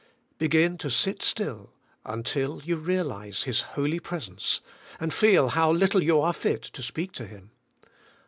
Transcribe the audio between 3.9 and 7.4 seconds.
presence, and feel how little you are fit to speak to